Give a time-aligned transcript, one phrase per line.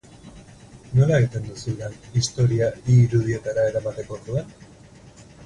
[0.99, 4.51] Nola egiten duzu lan istorioa irudietara eramateko orduan?